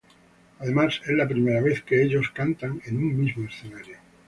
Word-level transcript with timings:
Además, 0.57 0.99
es 1.05 1.11
la 1.15 1.27
primera 1.27 1.61
vez 1.61 1.83
que 1.83 2.01
ellos 2.01 2.31
cantan 2.31 2.81
en 2.87 2.97
un 2.97 3.15
mismo 3.21 3.47
escenario. 3.47 3.97